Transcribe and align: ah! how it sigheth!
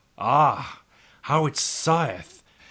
ah! 0.17 0.81
how 1.21 1.45
it 1.45 1.53
sigheth! 1.55 2.41